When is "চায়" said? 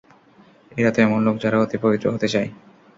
2.33-2.49